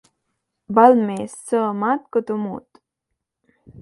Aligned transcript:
Val 0.77 0.97
més 1.09 1.35
ser 1.51 1.61
amat 1.65 2.09
que 2.17 2.23
temut. 2.31 2.83